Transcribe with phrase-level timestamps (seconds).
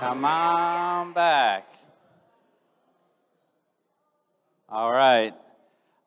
[0.00, 1.72] Come on back.
[4.68, 5.32] All right.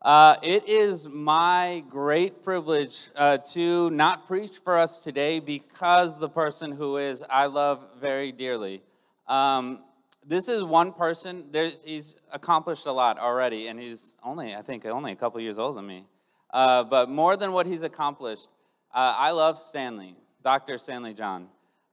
[0.01, 6.27] Uh, it is my great privilege uh, to not preach for us today because the
[6.27, 8.81] person who is I love very dearly.
[9.27, 9.79] Um,
[10.25, 11.47] this is one person.
[11.51, 15.57] There's, he's accomplished a lot already, and he's only, I think, only a couple years
[15.57, 16.05] older than me.
[16.51, 18.49] Uh, but more than what he's accomplished,
[18.93, 20.77] uh, I love Stanley, Dr.
[20.77, 21.47] Stanley John.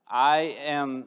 [0.07, 1.05] I am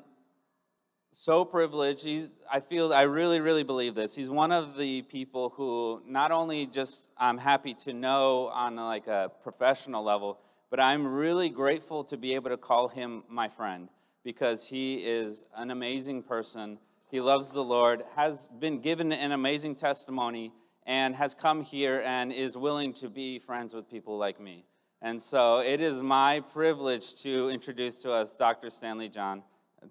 [1.18, 2.04] so privileged.
[2.04, 4.14] He's, I feel, I really, really believe this.
[4.14, 9.08] He's one of the people who not only just I'm happy to know on like
[9.08, 10.38] a professional level,
[10.70, 13.88] but I'm really grateful to be able to call him my friend
[14.22, 16.78] because he is an amazing person.
[17.10, 20.52] He loves the Lord, has been given an amazing testimony,
[20.86, 24.64] and has come here and is willing to be friends with people like me.
[25.02, 28.70] And so it is my privilege to introduce to us Dr.
[28.70, 29.42] Stanley John.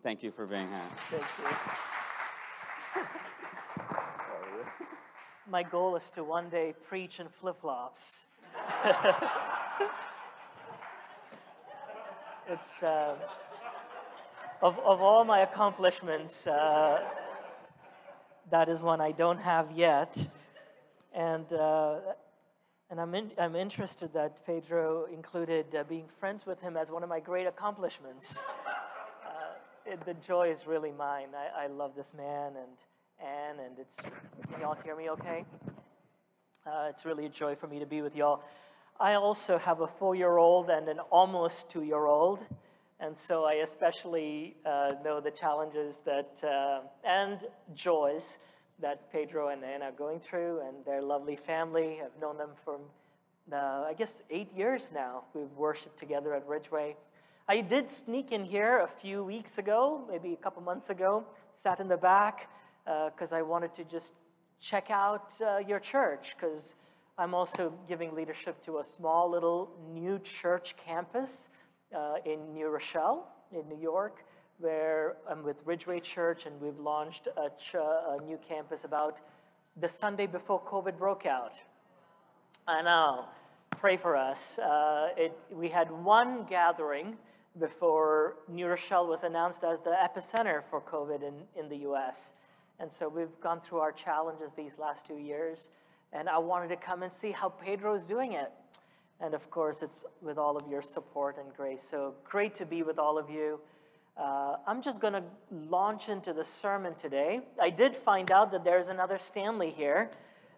[0.03, 0.81] Thank you for being here.
[1.09, 1.45] Thank you.
[5.49, 8.25] My goal is to one day preach in flip flops.
[12.49, 13.15] it's uh,
[14.61, 16.99] of, of all my accomplishments, uh,
[18.51, 20.27] that is one I don't have yet.
[21.13, 21.99] And, uh,
[22.89, 27.03] and I'm, in, I'm interested that Pedro included uh, being friends with him as one
[27.03, 28.41] of my great accomplishments
[29.87, 31.29] it, the joy is really mine.
[31.35, 32.77] I, I love this man and
[33.19, 33.95] Anne, and it's.
[33.95, 35.45] Can y'all hear me okay?
[36.65, 38.43] Uh, it's really a joy for me to be with y'all.
[38.99, 42.39] I also have a four year old and an almost two year old,
[42.99, 48.39] and so I especially uh, know the challenges that uh, and joys
[48.79, 51.99] that Pedro and Anne are going through, and their lovely family.
[52.03, 52.79] I've known them for,
[53.51, 55.23] uh, I guess, eight years now.
[55.33, 56.95] We've worshiped together at Ridgeway.
[57.49, 61.79] I did sneak in here a few weeks ago, maybe a couple months ago, sat
[61.79, 62.49] in the back
[62.83, 64.15] because uh, I wanted to just
[64.59, 66.75] check out uh, your church because
[67.17, 71.49] I'm also giving leadership to a small little new church campus
[71.95, 74.25] uh, in New Rochelle, in New York,
[74.57, 79.19] where I'm with Ridgeway Church and we've launched a, ch- a new campus about
[79.77, 81.61] the Sunday before COVID broke out.
[82.67, 83.23] I know.
[83.69, 84.59] Pray for us.
[84.59, 87.15] Uh, it, we had one gathering
[87.59, 92.33] before New Rochelle was announced as the epicenter for COVID in, in the US.
[92.79, 95.69] And so we've gone through our challenges these last two years.
[96.13, 98.51] And I wanted to come and see how Pedro is doing it.
[99.19, 101.85] And of course, it's with all of your support and grace.
[101.89, 103.59] So great to be with all of you.
[104.15, 107.41] Uh, I'm just going to launch into the sermon today.
[107.61, 110.09] I did find out that there's another Stanley here.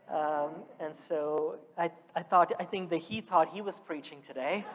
[0.10, 4.66] Um, and so I, I thought, I think that he thought he was preaching today.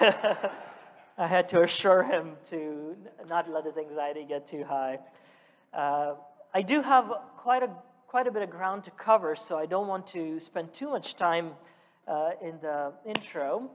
[1.22, 2.96] I had to assure him to
[3.28, 4.98] not let his anxiety get too high.
[5.72, 6.14] Uh,
[6.52, 7.70] I do have quite a,
[8.08, 11.14] quite a bit of ground to cover, so I don't want to spend too much
[11.14, 11.52] time
[12.08, 13.70] uh, in the intro.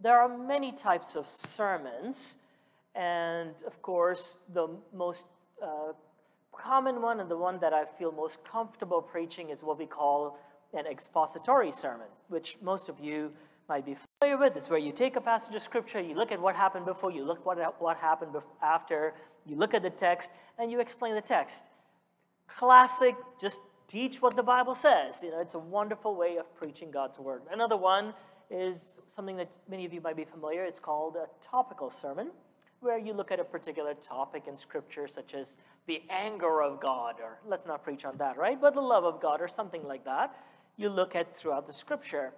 [0.00, 2.36] There are many types of sermons,
[2.96, 5.26] and of course, the most
[5.62, 5.92] uh,
[6.52, 10.38] common one and the one that I feel most comfortable preaching is what we call
[10.74, 13.30] an expository sermon, which most of you
[13.72, 14.54] might be familiar with.
[14.54, 17.24] It's where you take a passage of scripture, you look at what happened before, you
[17.24, 19.14] look what what happened after,
[19.46, 20.28] you look at the text,
[20.58, 21.70] and you explain the text.
[22.46, 25.22] Classic, just teach what the Bible says.
[25.22, 27.40] You know, it's a wonderful way of preaching God's word.
[27.50, 28.12] Another one
[28.50, 30.64] is something that many of you might be familiar.
[30.64, 32.30] It's called a topical sermon,
[32.80, 35.56] where you look at a particular topic in scripture, such as
[35.86, 38.60] the anger of God, or let's not preach on that, right?
[38.60, 40.36] But the love of God, or something like that.
[40.76, 42.34] You look at throughout the scripture.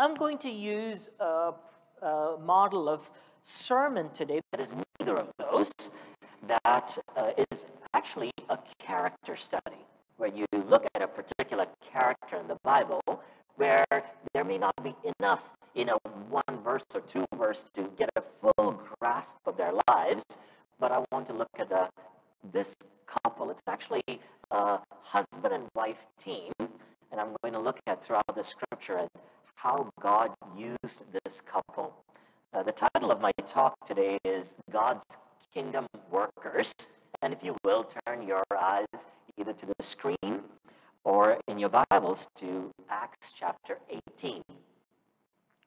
[0.00, 1.52] I'm going to use a,
[2.00, 3.10] a model of
[3.42, 5.70] sermon today that is neither of those,
[6.48, 9.84] that uh, is actually a character study,
[10.16, 13.02] where you look at a particular character in the Bible
[13.56, 13.84] where
[14.32, 15.96] there may not be enough in a
[16.30, 20.24] one verse or two verse to get a full grasp of their lives,
[20.78, 21.90] but I want to look at the,
[22.54, 22.74] this
[23.06, 23.50] couple.
[23.50, 24.02] It's actually
[24.50, 29.06] a husband and wife team, and I'm going to look at throughout the scripture
[29.54, 31.94] how God used this couple.
[32.52, 35.04] Uh, the title of my talk today is God's
[35.52, 36.74] Kingdom Workers.
[37.22, 38.86] And if you will, turn your eyes
[39.38, 40.42] either to the screen
[41.04, 44.42] or in your Bibles to Acts chapter 18.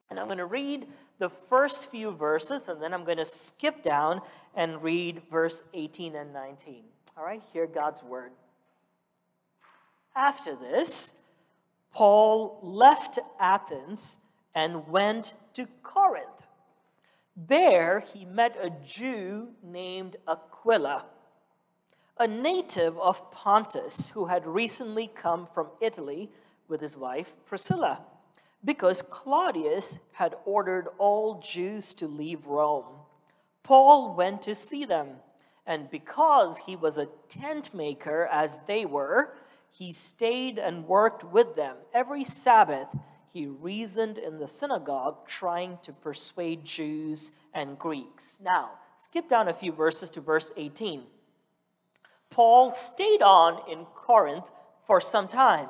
[0.09, 0.87] And I'm going to read
[1.19, 4.21] the first few verses, and then I'm going to skip down
[4.55, 6.83] and read verse 18 and 19.
[7.17, 8.31] All right, hear God's word.
[10.15, 11.13] After this,
[11.93, 14.19] Paul left Athens
[14.55, 16.27] and went to Corinth.
[17.37, 21.05] There he met a Jew named Aquila,
[22.17, 26.31] a native of Pontus who had recently come from Italy
[26.67, 28.01] with his wife Priscilla,
[28.65, 32.85] because Claudius had ordered all Jews to leave Rome.
[33.61, 35.17] Paul went to see them,
[35.65, 39.33] and because he was a tent maker as they were,
[39.73, 41.77] he stayed and worked with them.
[41.95, 42.87] Every Sabbath,
[43.31, 48.39] he reasoned in the synagogue, trying to persuade Jews and Greeks.
[48.39, 51.01] Now, skip down a few verses to verse 18.
[52.29, 54.51] Paul stayed on in Corinth
[54.85, 55.69] for some time,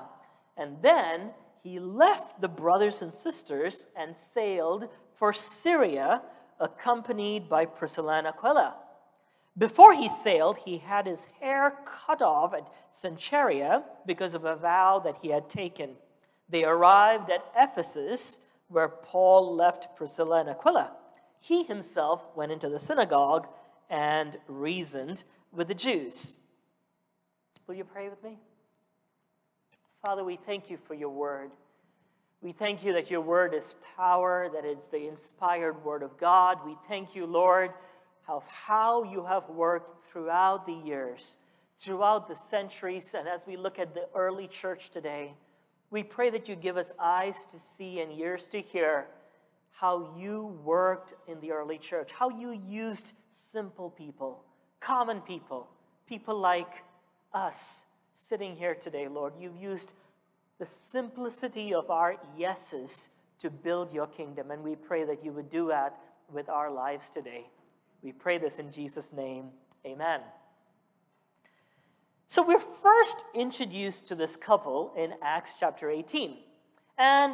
[0.57, 1.31] and then
[1.63, 6.21] he left the brothers and sisters and sailed for Syria,
[6.59, 8.75] accompanied by Priscilla and Aquila.
[9.57, 14.99] Before he sailed, he had his hair cut off at Cenchreae because of a vow
[14.99, 15.91] that he had taken.
[16.49, 20.91] They arrived at Ephesus, where Paul left Priscilla and Aquila.
[21.39, 23.47] He himself went into the synagogue
[23.89, 26.39] and reasoned with the Jews.
[27.67, 28.39] Will you pray with me?
[30.03, 31.51] Father, we thank you for your word.
[32.41, 36.57] We thank you that your word is power, that it's the inspired word of God.
[36.65, 37.71] We thank you, Lord,
[38.27, 41.37] of how you have worked throughout the years,
[41.79, 45.33] throughout the centuries, and as we look at the early church today,
[45.91, 49.07] we pray that you give us eyes to see and ears to hear
[49.71, 54.43] how you worked in the early church, how you used simple people,
[54.79, 55.67] common people,
[56.07, 56.83] people like
[57.33, 59.33] us sitting here today, Lord.
[59.39, 59.93] You've used
[60.59, 63.09] the simplicity of our yeses
[63.39, 65.97] to build your kingdom, and we pray that you would do that
[66.31, 67.47] with our lives today.
[68.03, 69.45] We pray this in Jesus' name.
[69.85, 70.19] Amen.
[72.27, 76.35] So we're first introduced to this couple in Acts chapter 18.
[76.97, 77.33] And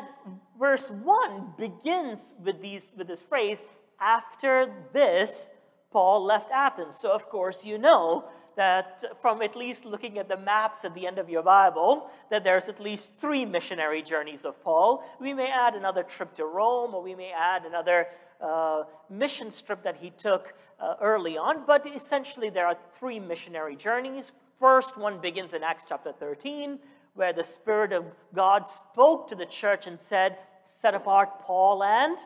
[0.60, 3.64] verse 1 begins with, these, with this phrase,
[4.00, 5.50] after this,
[5.92, 6.96] Paul left Athens.
[6.96, 8.26] So, of course, you know
[8.56, 12.44] that from at least looking at the maps at the end of your Bible, that
[12.44, 15.04] there's at least three missionary journeys of Paul.
[15.20, 18.08] We may add another trip to Rome, or we may add another
[18.42, 23.76] uh, mission trip that he took uh, early on, but essentially there are three missionary
[23.76, 24.32] journeys.
[24.60, 26.80] First one begins in Acts chapter 13,
[27.16, 32.18] where the Spirit of God spoke to the church and said, Set apart Paul and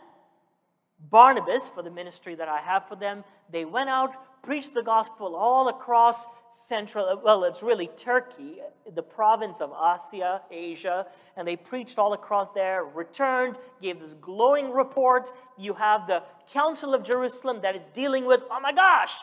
[1.10, 3.24] Barnabas for the ministry that I have for them.
[3.50, 4.14] They went out,
[4.44, 8.60] preached the gospel all across central, well, it's really Turkey,
[8.94, 14.72] the province of Asia, Asia, and they preached all across there, returned, gave this glowing
[14.72, 15.32] report.
[15.58, 19.14] You have the Council of Jerusalem that is dealing with, oh my gosh,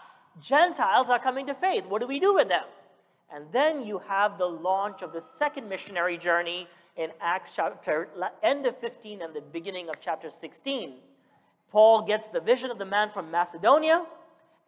[0.41, 1.85] Gentiles are coming to faith.
[1.87, 2.65] What do we do with them?
[3.33, 6.67] And then you have the launch of the second missionary journey
[6.97, 8.09] in Acts chapter,
[8.43, 10.95] end of 15 and the beginning of chapter 16.
[11.71, 14.05] Paul gets the vision of the man from Macedonia,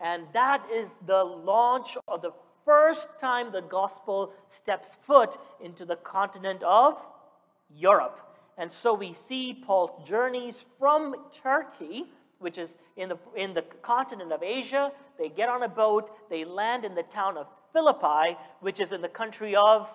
[0.02, 2.32] and that is the launch of the
[2.64, 7.00] first time the gospel steps foot into the continent of
[7.75, 8.20] Europe.
[8.58, 12.06] And so we see Paul journeys from Turkey,
[12.38, 14.93] which is in the, in the continent of Asia.
[15.19, 19.00] They get on a boat, they land in the town of Philippi, which is in
[19.00, 19.93] the country of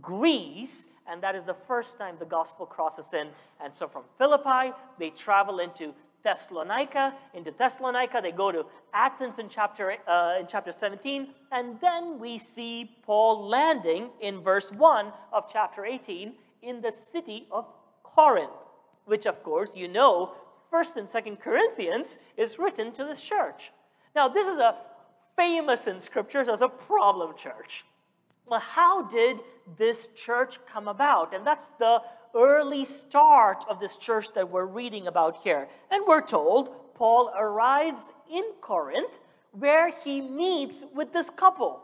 [0.00, 3.28] Greece, and that is the first time the gospel crosses in.
[3.62, 7.14] And so from Philippi, they travel into Thessalonica.
[7.34, 11.28] Into Thessalonica, they go to Athens in chapter, uh, in chapter 17.
[11.50, 17.46] And then we see Paul landing in verse 1 of chapter 18 in the city
[17.50, 17.66] of
[18.02, 18.50] Corinth,
[19.04, 20.34] which, of course, you know,
[20.72, 23.72] 1st and 2nd Corinthians is written to this church.
[24.14, 24.76] Now, this is a
[25.36, 27.84] famous in scriptures as a problem church.
[28.46, 29.40] Well, how did
[29.76, 31.34] this church come about?
[31.34, 32.02] And that's the
[32.34, 35.68] early start of this church that we're reading about here.
[35.90, 39.18] And we're told Paul arrives in Corinth
[39.52, 41.82] where he meets with this couple.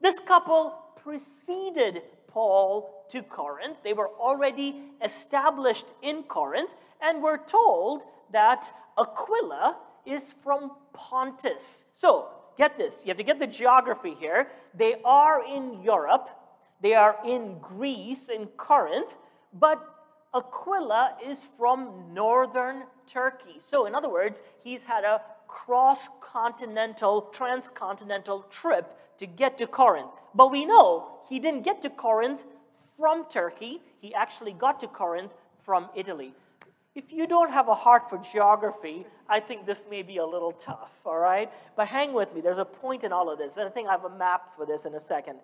[0.00, 3.78] This couple preceded Paul to Corinth.
[3.82, 8.02] They were already established in Corinth, and we're told
[8.32, 9.76] that Aquila
[10.06, 11.86] is from Pontus.
[11.92, 14.48] So, get this, you have to get the geography here.
[14.74, 16.30] They are in Europe,
[16.80, 19.16] they are in Greece, in Corinth,
[19.52, 19.82] but
[20.34, 23.58] Aquila is from northern Turkey.
[23.58, 30.10] So, in other words, he's had a cross continental, transcontinental trip to get to Corinth.
[30.34, 32.44] But we know he didn't get to Corinth
[32.98, 35.32] from Turkey, he actually got to Corinth
[35.64, 36.34] from Italy.
[36.96, 40.50] If you don't have a heart for geography, I think this may be a little
[40.50, 41.48] tough, all right?
[41.76, 43.56] But hang with me, there's a point in all of this.
[43.56, 45.38] And I think I have a map for this in a second.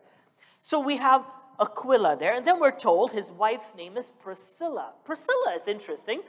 [0.63, 1.25] So we have
[1.61, 4.93] Aquila there, and then we're told his wife's name is Priscilla.
[5.05, 6.23] Priscilla is interesting.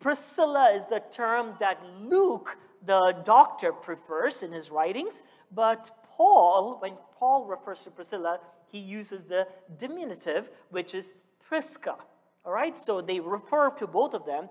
[0.00, 5.22] Priscilla is the term that Luke, the doctor, prefers in his writings,
[5.52, 9.48] but Paul, when Paul refers to Priscilla, he uses the
[9.78, 11.96] diminutive, which is Prisca.
[12.44, 14.48] All right, so they refer to both of them.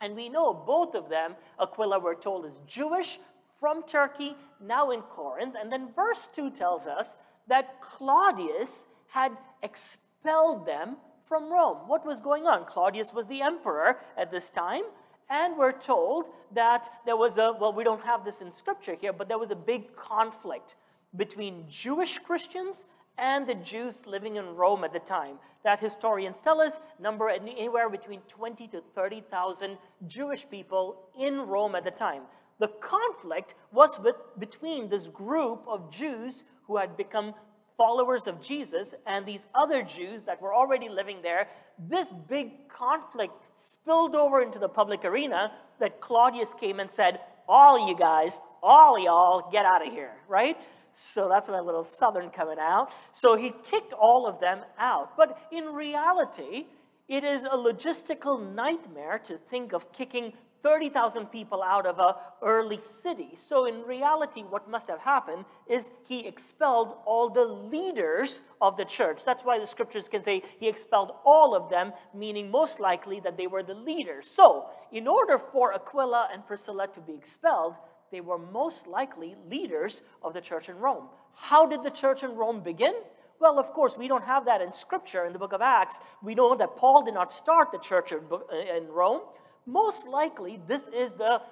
[0.00, 3.18] And we know both of them, Aquila, we're told, is Jewish
[3.58, 5.54] from Turkey, now in Corinth.
[5.58, 7.16] And then verse 2 tells us
[7.48, 9.32] that Claudius had
[9.62, 11.78] expelled them from Rome.
[11.88, 12.64] What was going on?
[12.64, 14.82] Claudius was the emperor at this time.
[15.28, 19.12] And we're told that there was a, well, we don't have this in scripture here,
[19.12, 20.76] but there was a big conflict
[21.16, 22.86] between Jewish Christians
[23.18, 25.38] and the Jews living in Rome at the time.
[25.64, 31.84] That historians tell us number anywhere between 20 to 30,000 Jewish people in Rome at
[31.84, 32.22] the time.
[32.58, 37.34] The conflict was with, between this group of Jews who had become
[37.76, 41.48] followers of Jesus and these other Jews that were already living there.
[41.78, 47.88] This big conflict spilled over into the public arena that Claudius came and said, All
[47.88, 50.56] you guys, all y'all, get out of here, right?
[50.92, 52.90] So that's my little southern coming out.
[53.12, 55.14] So he kicked all of them out.
[55.16, 56.64] But in reality,
[57.06, 60.32] it is a logistical nightmare to think of kicking
[60.66, 63.30] 30,000 people out of a early city.
[63.34, 68.84] So in reality, what must have happened is he expelled all the leaders of the
[68.84, 69.24] church.
[69.24, 73.36] That's why the scriptures can say he expelled all of them, meaning most likely that
[73.36, 74.26] they were the leaders.
[74.26, 77.74] So in order for Aquila and Priscilla to be expelled,
[78.10, 81.04] they were most likely leaders of the church in Rome.
[81.34, 82.94] How did the church in Rome begin?
[83.38, 86.00] Well, of course, we don't have that in scripture in the book of Acts.
[86.24, 89.20] We know that Paul did not start the church in uh, Rome.
[89.66, 91.42] Most likely, this is the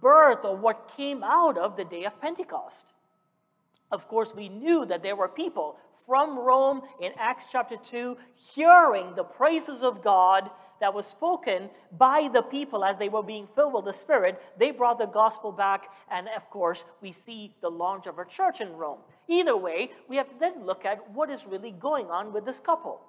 [0.00, 2.92] birth of what came out of the day of Pentecost.
[3.90, 5.76] Of course, we knew that there were people
[6.06, 8.16] from Rome in Acts chapter 2
[8.54, 10.50] hearing the praises of God
[10.80, 14.42] that was spoken by the people as they were being filled with the Spirit.
[14.58, 18.60] They brought the gospel back, and of course, we see the launch of a church
[18.60, 18.98] in Rome.
[19.28, 22.58] Either way, we have to then look at what is really going on with this
[22.58, 23.00] couple.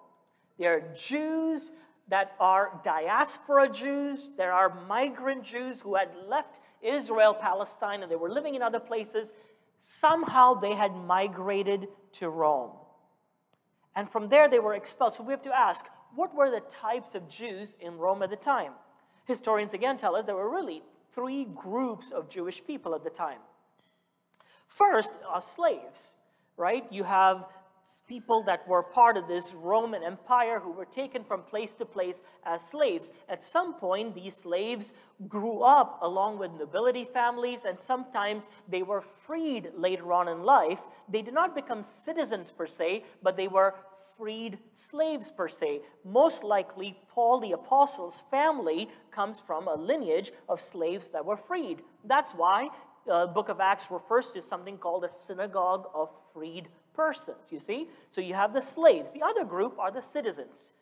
[0.59, 1.71] There are Jews
[2.07, 8.15] that are diaspora Jews, there are migrant Jews who had left Israel, Palestine, and they
[8.15, 9.33] were living in other places.
[9.79, 12.71] Somehow they had migrated to Rome.
[13.95, 15.13] And from there they were expelled.
[15.13, 18.35] So we have to ask what were the types of Jews in Rome at the
[18.35, 18.73] time?
[19.25, 20.83] Historians again tell us there were really
[21.13, 23.39] three groups of Jewish people at the time.
[24.67, 26.17] First are slaves,
[26.57, 26.85] right?
[26.91, 27.45] You have
[28.07, 32.21] people that were part of this Roman Empire who were taken from place to place
[32.45, 33.11] as slaves.
[33.29, 34.93] At some point, these slaves
[35.27, 40.81] grew up along with nobility families, and sometimes they were freed later on in life.
[41.09, 43.75] They did not become citizens per se, but they were
[44.17, 45.81] freed slaves per se.
[46.05, 51.81] Most likely, Paul the Apostle's family comes from a lineage of slaves that were freed.
[52.05, 52.69] That's why
[53.05, 57.59] the uh, book of Acts refers to something called a synagogue of freed persons, you
[57.59, 57.87] see?
[58.09, 59.09] So you have the slaves.
[59.11, 60.73] The other group are the citizens.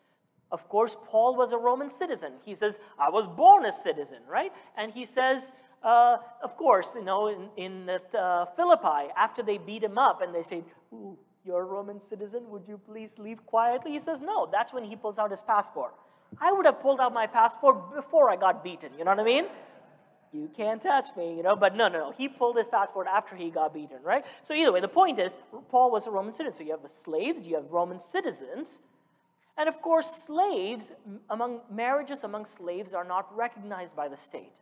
[0.50, 2.32] Of course, Paul was a Roman citizen.
[2.44, 4.52] He says, I was born a citizen, right?
[4.76, 5.52] And he says,
[5.82, 10.34] uh, of course, you know, in, in uh, Philippi, after they beat him up and
[10.34, 13.92] they say, Ooh, you're a Roman citizen, would you please leave quietly?
[13.92, 14.48] He says, No.
[14.50, 15.94] That's when he pulls out his passport.
[16.40, 19.24] I would have pulled out my passport before I got beaten, you know what I
[19.24, 19.46] mean?
[20.32, 22.10] You can't touch me, you know, but no, no, no.
[22.16, 24.24] He pulled his passport after he got beaten, right?
[24.42, 25.36] So, either way, the point is,
[25.70, 26.58] Paul was a Roman citizen.
[26.58, 28.80] So, you have the slaves, you have Roman citizens.
[29.58, 30.92] And of course, slaves,
[31.28, 34.60] among marriages among slaves are not recognized by the state.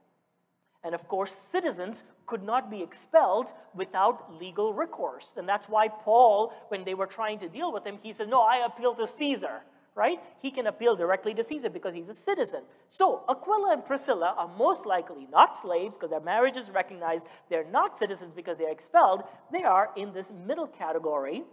[0.82, 5.34] And of course, citizens could not be expelled without legal recourse.
[5.36, 8.40] And that's why Paul, when they were trying to deal with him, he says, No,
[8.40, 9.62] I appeal to Caesar,
[9.94, 10.18] right?
[10.40, 12.62] He can appeal directly to Caesar because he's a citizen.
[12.88, 17.26] So Aquila and Priscilla are most likely not slaves because their marriage is recognized.
[17.48, 19.24] They're not citizens because they're expelled.
[19.52, 21.44] They are in this middle category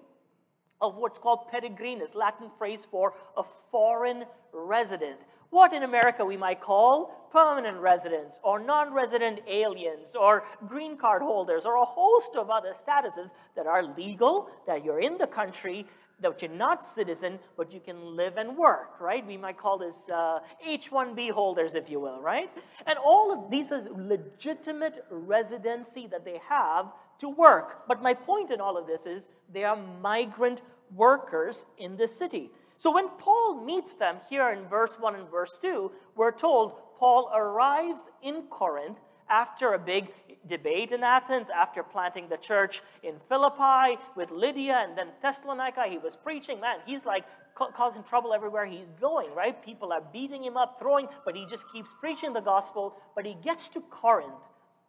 [0.80, 6.60] of what's called peregrinus, Latin phrase for a foreign resident what in America we might
[6.60, 12.50] call permanent residents or non resident aliens or green card holders or a host of
[12.50, 15.86] other statuses that are legal, that you're in the country,
[16.20, 19.26] that you're not citizen, but you can live and work, right?
[19.26, 22.50] We might call this uh, H-1B holders, if you will, right?
[22.86, 27.88] And all of these is legitimate residency that they have to work.
[27.88, 30.62] But my point in all of this is they are migrant
[30.96, 32.52] workers in this city.
[32.78, 37.32] So when Paul meets them here in verse 1 and verse 2, we're told Paul
[37.34, 38.98] arrives in Corinth
[39.30, 40.14] after a big
[40.48, 45.86] debate in Athens, after planting the church in Philippi with Lydia and then Thessalonica.
[45.88, 49.64] He was preaching, man, he's like causing trouble everywhere he's going, right?
[49.64, 52.96] People are beating him up, throwing, but he just keeps preaching the gospel.
[53.16, 54.44] But he gets to Corinth,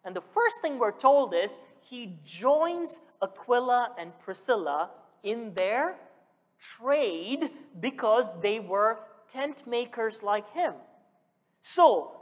[0.05, 4.91] And the first thing we're told is he joins Aquila and Priscilla
[5.23, 5.97] in their
[6.61, 10.75] trade because they were tent makers like him.
[11.61, 12.18] So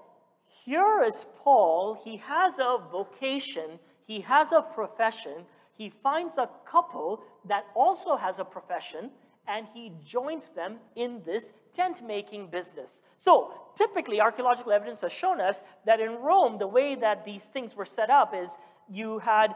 [0.65, 2.01] here is Paul.
[2.03, 5.47] He has a vocation, he has a profession.
[5.77, 9.11] He finds a couple that also has a profession,
[9.47, 13.03] and he joins them in this tent making business.
[13.19, 17.77] So, typically, archaeological evidence has shown us that in Rome, the way that these things
[17.77, 18.59] were set up is
[18.89, 19.55] you had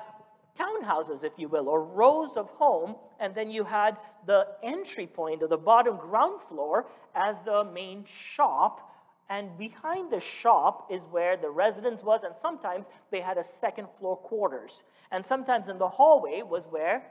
[0.54, 5.42] townhouses, if you will, or rows of home, and then you had the entry point
[5.42, 8.89] or the bottom ground floor as the main shop.
[9.30, 13.88] And behind the shop is where the residence was, and sometimes they had a second
[13.88, 14.82] floor quarters.
[15.12, 17.04] And sometimes in the hallway was where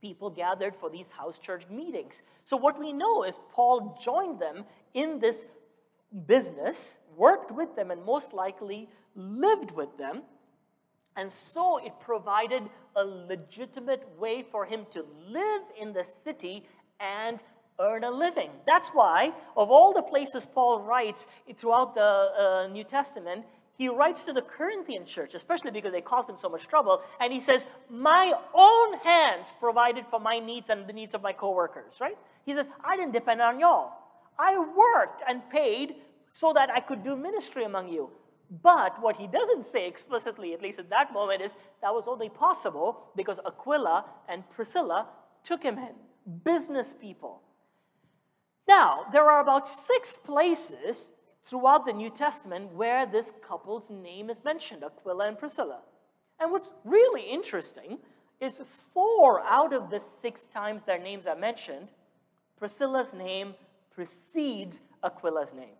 [0.00, 2.22] people gathered for these house church meetings.
[2.44, 5.44] So, what we know is Paul joined them in this
[6.26, 10.22] business, worked with them, and most likely lived with them.
[11.16, 12.62] And so it provided
[12.96, 16.64] a legitimate way for him to live in the city
[16.98, 17.42] and
[17.78, 18.50] earn a living.
[18.66, 21.26] That's why, of all the places Paul writes
[21.56, 23.44] throughout the uh, New Testament,
[23.76, 27.32] he writes to the Corinthian church, especially because they caused him so much trouble, and
[27.32, 31.98] he says, My own hands provided for my needs and the needs of my coworkers,
[32.00, 32.16] right?
[32.46, 33.92] He says, I didn't depend on y'all.
[34.38, 35.96] I worked and paid
[36.30, 38.10] so that I could do ministry among you.
[38.62, 42.28] But what he doesn't say explicitly, at least at that moment, is that was only
[42.28, 45.08] possible because Aquila and Priscilla
[45.42, 45.94] took him in,
[46.44, 47.40] business people.
[48.66, 51.12] Now, there are about six places
[51.44, 55.80] throughout the New Testament where this couple's name is mentioned Aquila and Priscilla.
[56.40, 57.98] And what's really interesting
[58.40, 58.60] is
[58.92, 61.88] four out of the six times their names are mentioned,
[62.58, 63.54] Priscilla's name
[63.94, 65.76] precedes Aquila's name,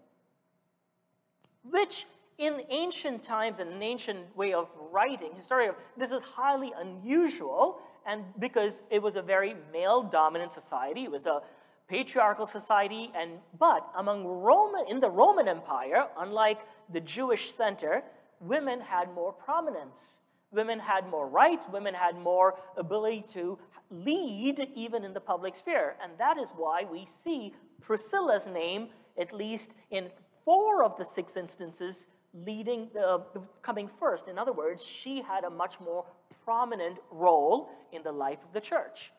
[1.69, 2.07] which
[2.39, 8.23] in ancient times and an ancient way of writing, historical, this is highly unusual, and
[8.39, 11.43] because it was a very male-dominant society, it was a
[11.89, 16.61] patriarchal society, and but among Roman in the Roman Empire, unlike
[16.93, 18.03] the Jewish center,
[18.41, 20.21] women had more prominence.
[20.51, 23.59] Women had more rights, women had more ability to
[23.91, 25.97] lead even in the public sphere.
[26.03, 30.11] And that is why we see Priscilla's name, at least in
[30.45, 33.19] four of the six instances, leading, uh,
[33.63, 34.29] coming first.
[34.29, 36.05] In other words, she had a much more
[36.45, 39.13] prominent role in the life of the church.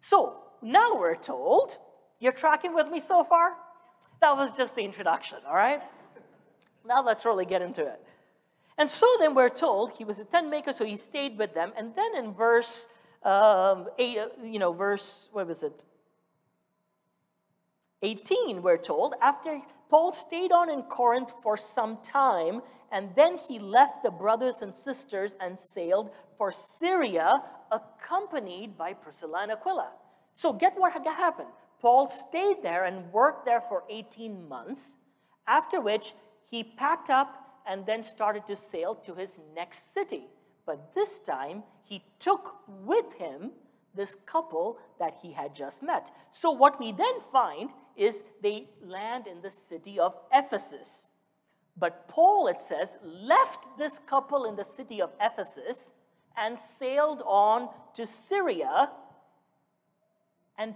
[0.00, 1.78] So, now we're told,
[2.18, 3.54] you're tracking with me so far?
[4.20, 5.80] That was just the introduction, all right?
[6.84, 8.00] Now let's really get into it.
[8.78, 11.72] And so then we're told he was a tent maker, so he stayed with them.
[11.76, 12.88] And then in verse
[13.22, 15.84] um, eight, uh, you know, verse what was it?
[18.02, 22.60] 18, we're told after Paul stayed on in Corinth for some time,
[22.92, 29.42] and then he left the brothers and sisters and sailed for Syria, accompanied by Priscilla
[29.42, 29.90] and Aquila.
[30.36, 31.48] So, get what happened.
[31.80, 34.98] Paul stayed there and worked there for 18 months,
[35.46, 36.12] after which
[36.50, 40.24] he packed up and then started to sail to his next city.
[40.66, 43.52] But this time, he took with him
[43.94, 46.10] this couple that he had just met.
[46.32, 51.08] So, what we then find is they land in the city of Ephesus.
[51.78, 55.94] But Paul, it says, left this couple in the city of Ephesus
[56.36, 58.90] and sailed on to Syria
[60.58, 60.74] and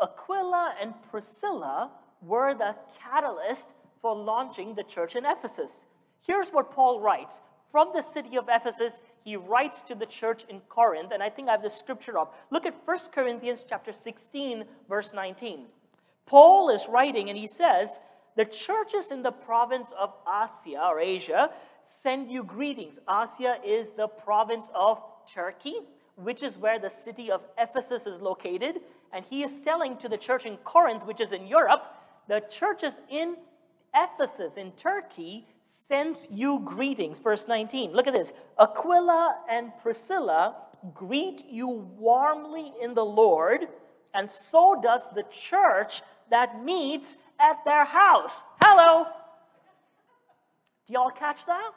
[0.00, 1.90] Aquila and Priscilla
[2.22, 5.86] were the catalyst for launching the church in Ephesus.
[6.26, 7.40] Here's what Paul writes.
[7.70, 11.48] From the city of Ephesus, he writes to the church in Corinth, and I think
[11.48, 12.34] I have the scripture up.
[12.50, 15.66] Look at 1 Corinthians chapter 16, verse 19.
[16.26, 18.00] Paul is writing, and he says,
[18.36, 21.50] The churches in the province of Asia or Asia
[21.84, 22.98] send you greetings.
[23.08, 25.00] Asia is the province of
[25.32, 25.76] Turkey,
[26.16, 28.80] which is where the city of Ephesus is located
[29.12, 31.84] and he is telling to the church in Corinth, which is in Europe,
[32.28, 33.36] the churches in
[33.94, 37.18] Ephesus in Turkey sends you greetings.
[37.18, 37.92] Verse 19.
[37.92, 38.32] Look at this.
[38.58, 40.56] Aquila and Priscilla
[40.94, 43.68] greet you warmly in the Lord,
[44.14, 48.42] and so does the church that meets at their house.
[48.60, 49.06] Hello.
[50.86, 51.72] Do y'all catch that?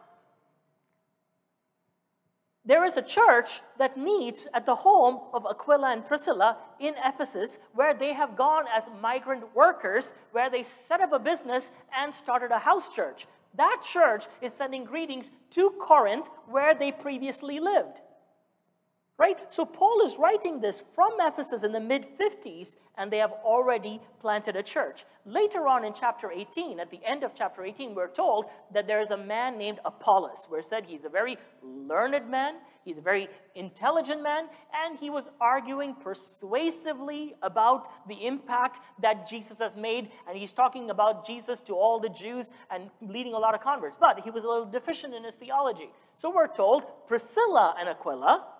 [2.65, 7.60] There is a church that meets at the home of Aquila and Priscilla in Ephesus,
[7.73, 12.52] where they have gone as migrant workers, where they set up a business and started
[12.52, 13.28] a house church.
[13.56, 18.02] That church is sending greetings to Corinth, where they previously lived.
[19.19, 19.38] Right?
[19.47, 24.02] So Paul is writing this from Ephesus in the mid 50s, and they have already
[24.19, 25.06] planted a church.
[25.23, 29.02] Later on in chapter 18, at the end of chapter 18, we're told that there
[29.02, 33.02] is a man named Apollos, where it said he's a very learned man, he's a
[33.02, 40.10] very intelligent man, and he was arguing persuasively about the impact that Jesus has made,
[40.28, 43.95] and he's talking about Jesus to all the Jews and leading a lot of converts.
[43.99, 45.91] But he was a little deficient in his theology.
[46.15, 48.53] So we're told Priscilla and Aquila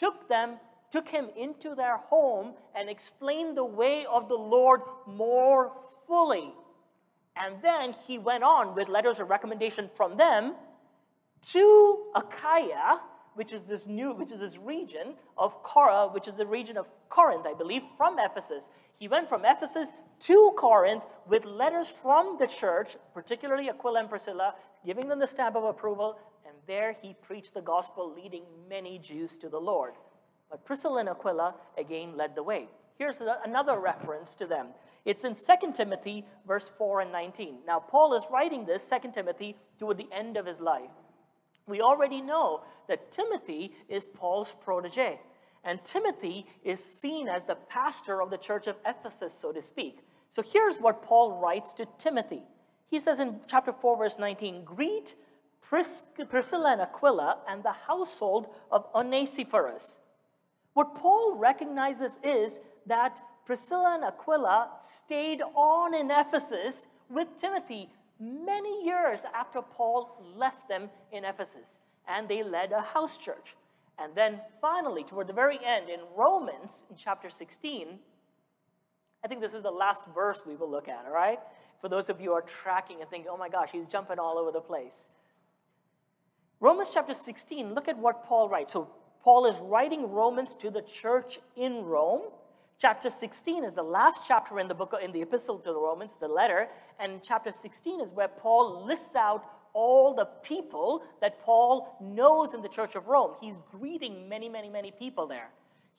[0.00, 0.56] took them
[0.90, 5.72] took him into their home and explained the way of the Lord more
[6.06, 6.52] fully.
[7.36, 10.56] And then he went on with letters of recommendation from them
[11.52, 13.00] to Achaia,
[13.34, 16.90] which is this new, which is this region of Cora, which is the region of
[17.08, 18.68] Corinth, I believe, from Ephesus.
[18.98, 24.54] He went from Ephesus to Corinth with letters from the church, particularly Aquila and Priscilla,
[24.84, 26.18] giving them the stamp of approval,
[26.70, 29.94] there he preached the gospel, leading many Jews to the Lord.
[30.48, 32.68] But Priscilla and Aquila again led the way.
[32.96, 34.68] Here's another reference to them.
[35.04, 37.60] It's in 2 Timothy, verse 4 and 19.
[37.66, 40.90] Now, Paul is writing this, 2 Timothy, toward the end of his life.
[41.66, 45.18] We already know that Timothy is Paul's protege.
[45.64, 50.04] And Timothy is seen as the pastor of the church of Ephesus, so to speak.
[50.28, 52.44] So here's what Paul writes to Timothy.
[52.88, 55.16] He says in chapter 4, verse 19, Greet
[55.62, 60.00] Pris- Priscilla and Aquila and the household of Onesiphorus.
[60.74, 67.88] What Paul recognizes is that Priscilla and Aquila stayed on in Ephesus with Timothy
[68.20, 73.56] many years after Paul left them in Ephesus, and they led a house church.
[73.98, 77.98] And then finally, toward the very end, in Romans, in chapter 16,
[79.22, 81.38] I think this is the last verse we will look at, all right?
[81.80, 84.38] For those of you who are tracking and thinking, oh my gosh, he's jumping all
[84.38, 85.10] over the place.
[86.60, 88.72] Romans chapter 16, look at what Paul writes.
[88.72, 88.88] So,
[89.24, 92.22] Paul is writing Romans to the church in Rome.
[92.78, 96.16] Chapter 16 is the last chapter in the book in the epistle to the Romans,
[96.18, 96.68] the letter,
[96.98, 102.62] and chapter 16 is where Paul lists out all the people that Paul knows in
[102.62, 103.32] the church of Rome.
[103.40, 105.50] He's greeting many, many, many people there.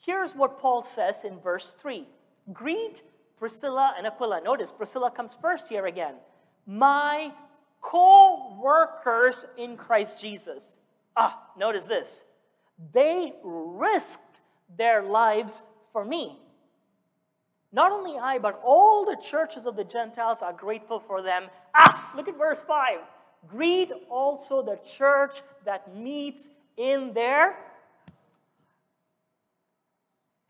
[0.03, 2.07] Here's what Paul says in verse 3
[2.53, 3.01] Greet
[3.37, 4.41] Priscilla and Aquila.
[4.41, 6.15] Notice Priscilla comes first here again.
[6.67, 7.31] My
[7.81, 10.79] co workers in Christ Jesus.
[11.15, 12.23] Ah, notice this.
[12.93, 14.41] They risked
[14.77, 16.39] their lives for me.
[17.73, 21.45] Not only I, but all the churches of the Gentiles are grateful for them.
[21.73, 22.99] Ah, look at verse 5.
[23.47, 27.57] Greet also the church that meets in there.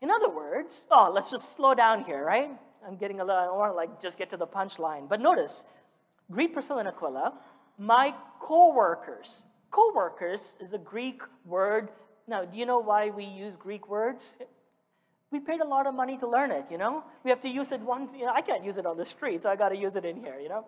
[0.00, 2.50] In other words, oh, let's just slow down here, right?
[2.86, 5.08] I'm getting a little, I want to like just get to the punchline.
[5.08, 5.64] But notice,
[6.30, 7.34] greet Priscilla and Aquila,
[7.78, 9.44] my co-workers.
[9.70, 11.90] Co-workers is a Greek word.
[12.26, 14.36] Now, do you know why we use Greek words?
[15.32, 17.02] we paid a lot of money to learn it, you know?
[17.24, 19.42] We have to use it once, you know, I can't use it on the street,
[19.42, 20.66] so I got to use it in here, you know?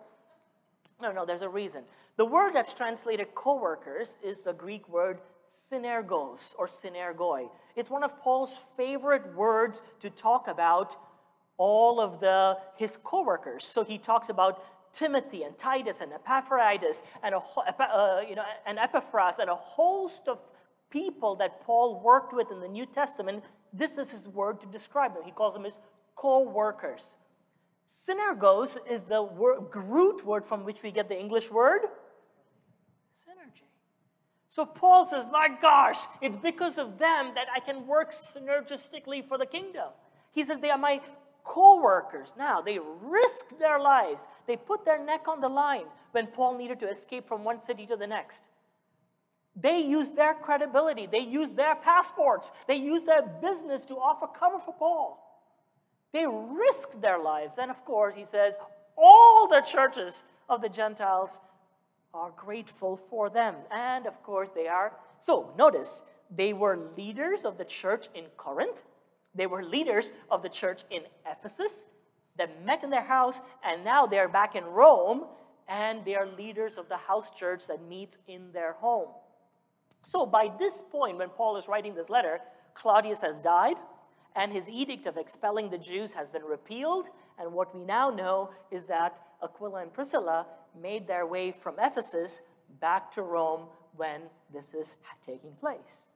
[1.01, 1.83] No, no, there's a reason.
[2.17, 7.49] The word that's translated co-workers is the Greek word synergos or synergoi.
[7.75, 10.95] It's one of Paul's favorite words to talk about
[11.57, 13.63] all of the his co-workers.
[13.63, 14.63] So he talks about
[14.95, 20.27] Timothy and Titus and Epaphroditus and a, uh, you know, and Epaphras and a host
[20.27, 20.39] of
[20.89, 23.43] people that Paul worked with in the New Testament
[23.77, 25.23] this is his word to describe them.
[25.25, 25.79] He calls them his
[26.15, 27.15] co-workers.
[27.85, 31.81] Synergos is the word, root word from which we get the English word
[33.13, 33.67] synergy.
[34.49, 39.37] So Paul says, My gosh, it's because of them that I can work synergistically for
[39.37, 39.89] the kingdom.
[40.31, 41.01] He says, They are my
[41.45, 42.33] co workers.
[42.37, 46.79] Now, they risked their lives, they put their neck on the line when Paul needed
[46.81, 48.49] to escape from one city to the next.
[49.55, 54.59] They used their credibility, they used their passports, they used their business to offer cover
[54.59, 55.21] for Paul.
[56.11, 57.57] They risked their lives.
[57.57, 58.57] And of course, he says,
[58.97, 61.41] all the churches of the Gentiles
[62.13, 63.55] are grateful for them.
[63.71, 64.93] And of course, they are.
[65.19, 66.03] So notice,
[66.33, 68.83] they were leaders of the church in Corinth,
[69.35, 71.87] they were leaders of the church in Ephesus
[72.37, 75.25] that met in their house, and now they're back in Rome,
[75.67, 79.09] and they are leaders of the house church that meets in their home.
[80.03, 82.39] So by this point, when Paul is writing this letter,
[82.73, 83.77] Claudius has died,
[84.35, 87.07] and his edict of expelling the Jews has been repealed.
[87.39, 90.45] And what we now know is that Aquila and Priscilla
[90.79, 92.41] made their way from Ephesus
[92.81, 94.95] back to Rome when this is
[95.25, 96.09] taking place.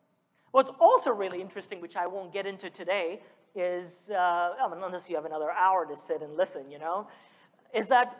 [0.52, 3.22] What's also really interesting, which I won't get into today,
[3.56, 7.08] is uh, unless you have another hour to sit and listen, you know,
[7.74, 8.18] is that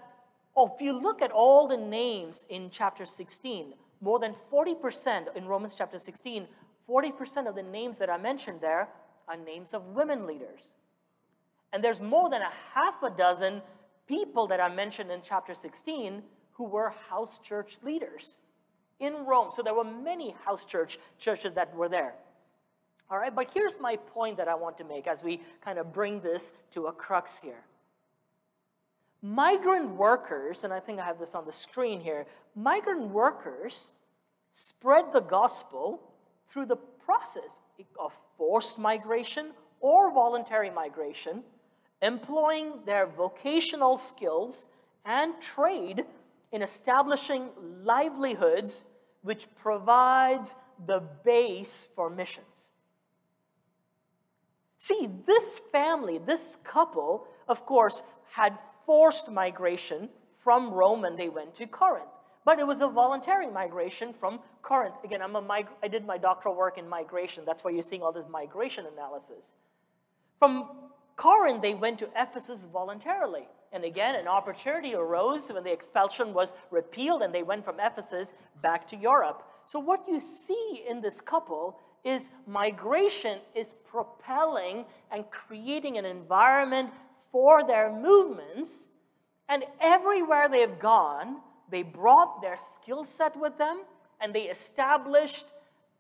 [0.56, 5.46] oh, if you look at all the names in chapter 16, more than 40% in
[5.46, 6.48] Romans chapter 16,
[6.88, 8.90] 40% of the names that I mentioned there
[9.28, 10.74] are names of women leaders.
[11.72, 13.62] And there's more than a half a dozen
[14.08, 18.40] people that I mentioned in chapter 16 who were house church leaders
[19.00, 19.50] in Rome.
[19.54, 22.14] So there were many house church churches that were there.
[23.10, 25.92] All right, but here's my point that I want to make as we kind of
[25.92, 27.64] bring this to a crux here.
[29.22, 33.94] Migrant workers, and I think I have this on the screen here, migrant workers
[34.52, 36.00] spread the gospel
[36.48, 37.62] through the process
[38.00, 41.44] of forced migration or voluntary migration,
[42.02, 44.68] employing their vocational skills
[45.06, 46.06] and trade
[46.52, 47.50] in establishing
[47.84, 48.86] livelihoods
[49.22, 52.72] which provides the base for missions.
[54.78, 60.10] See, this family, this couple, of course, had forced migration
[60.42, 62.08] from Rome and they went to Corinth.
[62.46, 64.96] But it was a voluntary migration from Corinth.
[65.04, 67.44] Again, I'm a mig- I did my doctoral work in migration.
[67.46, 69.54] That's why you're seeing all this migration analysis.
[70.40, 70.70] From
[71.18, 73.48] Corinth, they went to Ephesus voluntarily.
[73.72, 78.34] And again, an opportunity arose when the expulsion was repealed and they went from Ephesus
[78.62, 79.44] back to Europe.
[79.66, 86.92] So, what you see in this couple is migration is propelling and creating an environment
[87.32, 88.88] for their movements.
[89.48, 91.38] And everywhere they've gone,
[91.70, 93.84] they brought their skill set with them
[94.22, 95.46] and they established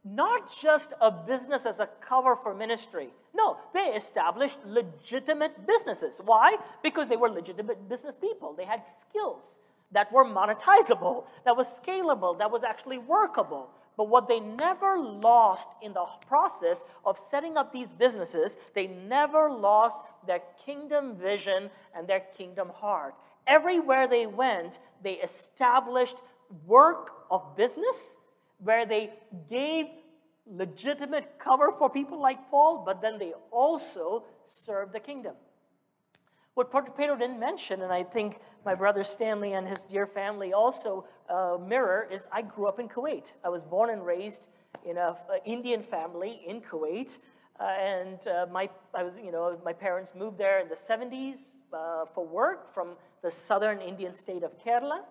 [0.03, 3.09] not just a business as a cover for ministry.
[3.35, 6.21] No, they established legitimate businesses.
[6.23, 6.57] Why?
[6.81, 8.53] Because they were legitimate business people.
[8.53, 9.59] They had skills
[9.91, 13.69] that were monetizable, that was scalable, that was actually workable.
[13.97, 19.51] But what they never lost in the process of setting up these businesses, they never
[19.51, 23.15] lost their kingdom vision and their kingdom heart.
[23.45, 26.21] Everywhere they went, they established
[26.65, 28.17] work of business
[28.59, 29.11] where they
[29.49, 29.85] gave
[30.45, 35.35] legitimate cover for people like Paul, but then they also served the kingdom.
[36.55, 41.05] What Pedro didn't mention, and I think my brother Stanley and his dear family also
[41.29, 43.33] uh, mirror, is I grew up in Kuwait.
[43.45, 44.49] I was born and raised
[44.85, 47.19] in an Indian family in Kuwait.
[47.59, 51.59] Uh, and uh, my, I was, you know, my parents moved there in the 70s
[51.73, 55.01] uh, for work from the southern Indian state of Kerala.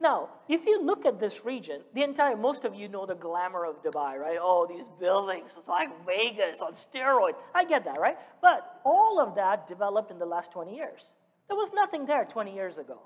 [0.00, 3.64] Now, if you look at this region, the entire, most of you know the glamour
[3.64, 4.38] of Dubai, right?
[4.40, 7.34] Oh, these buildings, it's like Vegas on steroids.
[7.54, 8.18] I get that, right?
[8.40, 11.14] But all of that developed in the last 20 years.
[11.48, 12.98] There was nothing there 20 years ago,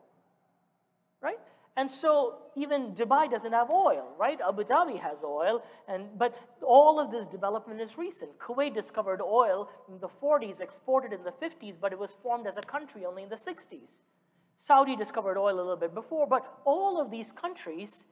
[1.20, 1.38] right?
[1.77, 4.40] And so even Dubai doesn't have oil, right?
[4.40, 8.38] Abu Dhabi has oil, and, but all of this development is recent.
[8.38, 12.57] Kuwait discovered oil in the 40s, exported in the 50s, but it was formed as
[12.57, 14.01] a country only in the 60s.
[14.57, 18.07] Saudi discovered oil a little bit before, but all of these countries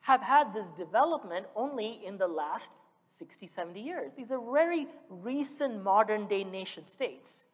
[0.00, 2.70] have had this development only in the last
[3.08, 4.12] 60, 70 years.
[4.16, 7.46] These are very recent modern day nation states.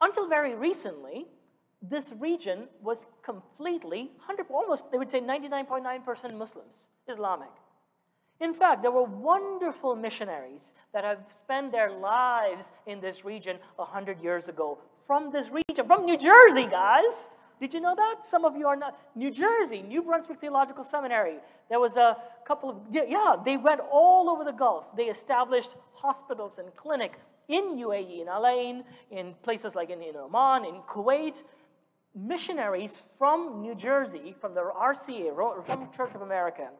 [0.00, 1.26] Until very recently,
[1.80, 7.50] this region was completely, 100, almost, they would say 99.9% Muslims, Islamic.
[8.42, 14.20] In fact, there were wonderful missionaries that have spent their lives in this region 100
[14.20, 17.30] years ago from this region, from New Jersey, guys.
[17.60, 18.26] Did you know that?
[18.26, 18.98] Some of you are not.
[19.14, 21.36] New Jersey, New Brunswick Theological Seminary.
[21.68, 24.96] There was a couple of, yeah, they went all over the Gulf.
[24.96, 30.16] They established hospitals and clinic in UAE, in Al Ain, in places like in, in
[30.16, 31.44] Oman, in Kuwait.
[32.16, 36.70] Missionaries from New Jersey, from the RCA, Reformed Church of America,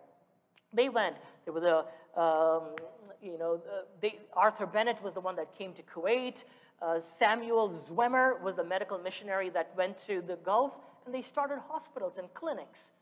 [0.72, 1.16] they went.
[1.44, 2.74] There were the, um,
[3.22, 3.60] you know,
[4.00, 6.44] they, Arthur Bennett was the one that came to Kuwait.
[6.80, 11.60] Uh, Samuel Zwemer was the medical missionary that went to the Gulf, and they started
[11.68, 12.92] hospitals and clinics.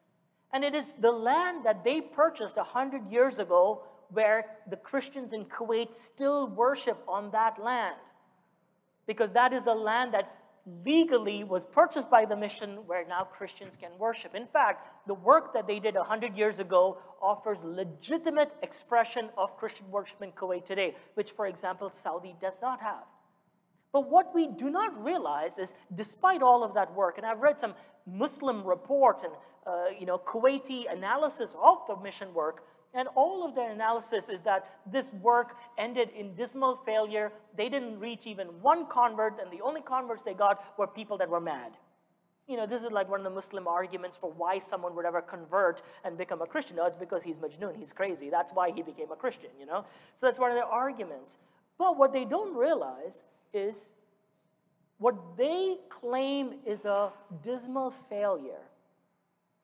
[0.52, 5.44] And it is the land that they purchased 100 years ago where the Christians in
[5.44, 7.96] Kuwait still worship on that land.
[9.06, 10.39] Because that is the land that
[10.84, 14.34] legally was purchased by the mission where now Christians can worship.
[14.34, 19.90] In fact, the work that they did 100 years ago offers legitimate expression of Christian
[19.90, 23.04] worship in Kuwait today, which, for example, Saudi does not have.
[23.92, 27.58] But what we do not realize is, despite all of that work, and I've read
[27.58, 27.74] some
[28.06, 29.32] Muslim reports and
[29.66, 32.64] uh, you know Kuwaiti analysis of the mission work,
[32.94, 37.32] and all of their analysis is that this work ended in dismal failure.
[37.56, 41.28] They didn't reach even one convert, and the only converts they got were people that
[41.28, 41.72] were mad.
[42.48, 45.22] You know, this is like one of the Muslim arguments for why someone would ever
[45.22, 46.76] convert and become a Christian.
[46.76, 48.28] No, it's because he's Majnun, he's crazy.
[48.28, 49.84] That's why he became a Christian, you know?
[50.16, 51.36] So that's one of their arguments.
[51.78, 53.24] But what they don't realize
[53.54, 53.92] is
[54.98, 58.62] what they claim is a dismal failure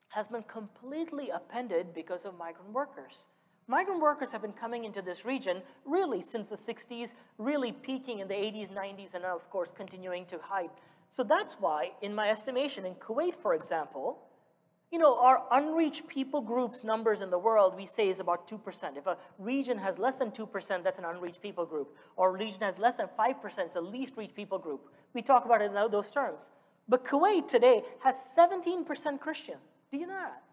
[0.09, 3.27] has been completely appended because of migrant workers.
[3.67, 8.27] Migrant workers have been coming into this region really since the 60s, really peaking in
[8.27, 10.71] the 80s, 90s, and of course continuing to height.
[11.09, 14.19] So that's why, in my estimation, in Kuwait, for example,
[14.91, 18.97] you know, our unreached people groups numbers in the world, we say is about 2%.
[18.97, 21.93] If a region has less than 2%, that's an unreached people group.
[22.15, 24.89] Or a region has less than 5%, it's a least reached people group.
[25.13, 26.51] We talk about it in those terms.
[26.87, 29.57] But Kuwait today has 17% Christian.
[29.91, 30.43] Do you know that?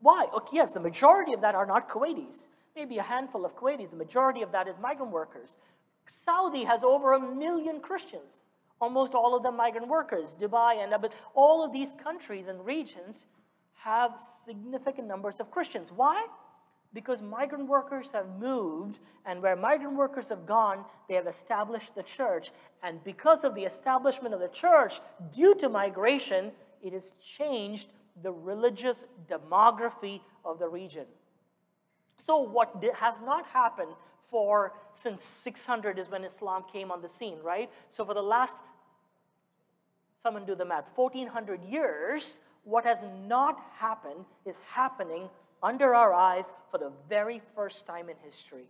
[0.00, 0.26] Why?
[0.34, 2.48] Okay, yes, the majority of that are not Kuwaitis.
[2.74, 3.90] Maybe a handful of Kuwaitis.
[3.90, 5.56] The majority of that is migrant workers.
[6.06, 8.42] Saudi has over a million Christians.
[8.80, 10.36] Almost all of them migrant workers.
[10.38, 13.26] Dubai and but all of these countries and regions
[13.74, 15.90] have significant numbers of Christians.
[15.90, 16.26] Why?
[16.92, 22.02] Because migrant workers have moved, and where migrant workers have gone, they have established the
[22.02, 22.52] church.
[22.82, 27.88] And because of the establishment of the church, due to migration, it has changed
[28.22, 31.06] the religious demography of the region.
[32.16, 37.38] So, what has not happened for since 600 is when Islam came on the scene,
[37.42, 37.70] right?
[37.90, 38.56] So, for the last,
[40.18, 45.28] someone do the math, 1400 years, what has not happened is happening
[45.62, 48.68] under our eyes for the very first time in history.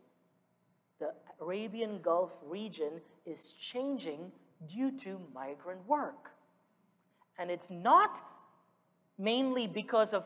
[0.99, 4.33] The Arabian Gulf region is changing
[4.67, 6.33] due to migrant work.
[7.39, 8.23] And it's not
[9.19, 10.25] mainly because of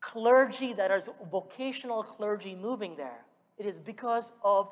[0.00, 3.24] clergy that is vocational clergy moving there.
[3.58, 4.70] It is because of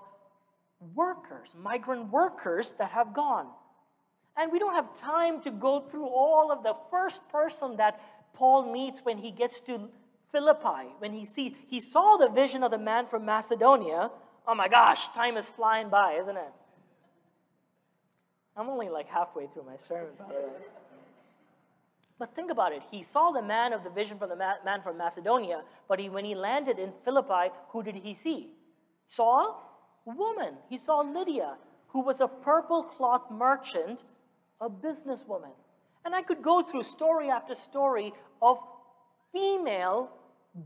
[0.95, 3.47] workers, migrant workers that have gone.
[4.37, 8.01] And we don't have time to go through all of the first person that
[8.35, 9.89] Paul meets when he gets to
[10.33, 14.11] Philippi, when he see he saw the vision of the man from Macedonia.
[14.47, 16.53] Oh my gosh, time is flying by, isn't it?
[18.57, 20.65] I'm only like halfway through my sermon, by the way.
[22.19, 22.83] But think about it.
[22.91, 26.25] He saw the man of the vision from the man from Macedonia, but he, when
[26.25, 28.51] he landed in Philippi, who did he see?
[29.07, 29.57] He saw
[30.07, 30.55] a woman.
[30.69, 31.57] He saw Lydia,
[31.89, 34.05] who was a purple cloth merchant,
[34.61, 35.55] a businesswoman.
[36.05, 38.59] And I could go through story after story of
[39.33, 40.11] female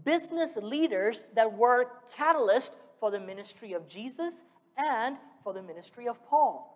[0.04, 4.42] business leaders that were catalyst for the ministry of Jesus
[4.76, 6.74] and for the ministry of Paul.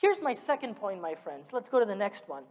[0.00, 1.52] Here's my second point, my friends.
[1.52, 2.44] Let's go to the next one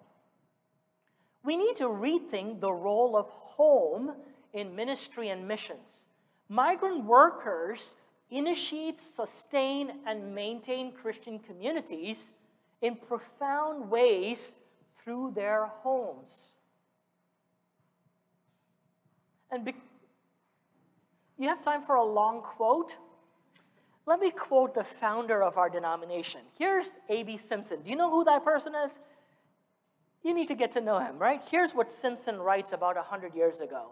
[1.45, 4.13] we need to rethink the role of home
[4.53, 6.05] in ministry and missions.
[6.49, 7.95] Migrant workers
[8.31, 12.31] initiate, sustain, and maintain Christian communities
[12.81, 14.55] in profound ways
[14.95, 16.55] through their homes.
[19.51, 19.71] And
[21.37, 22.97] you have time for a long quote?
[24.07, 26.41] Let me quote the founder of our denomination.
[26.57, 27.37] Here's A.B.
[27.37, 27.81] Simpson.
[27.81, 28.99] Do you know who that person is?
[30.25, 31.39] You need to get to know him, right?
[31.51, 33.91] Here's what Simpson writes about 100 years ago.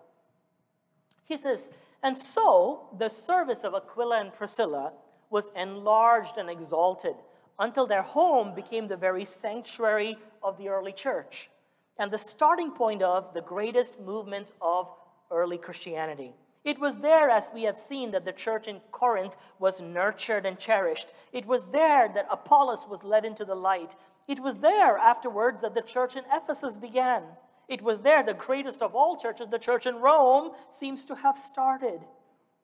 [1.26, 1.69] He says,
[2.02, 4.93] And so the service of Aquila and Priscilla
[5.30, 7.13] was enlarged and exalted
[7.60, 11.52] until their home became the very sanctuary of the early church
[12.00, 14.89] and the starting point of the greatest movements of
[15.30, 16.34] early Christianity.
[16.63, 20.58] It was there, as we have seen, that the church in Corinth was nurtured and
[20.58, 21.13] cherished.
[21.32, 23.96] It was there that Apollos was led into the light.
[24.27, 27.23] It was there afterwards that the church in Ephesus began.
[27.67, 31.38] It was there, the greatest of all churches, the church in Rome, seems to have
[31.38, 32.01] started.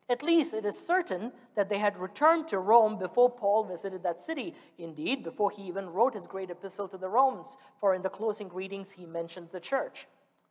[0.10, 4.20] At least it is certain that they had returned to Rome before Paul visited that
[4.20, 4.56] city.
[4.78, 8.48] Indeed, before he even wrote his great epistle to the Romans, for in the closing
[8.48, 10.08] greetings he mentions the church.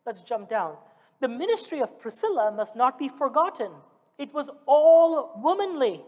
[0.06, 0.76] Let's jump down.
[1.20, 3.72] The ministry of Priscilla must not be forgotten.
[4.16, 6.04] It was all womanly.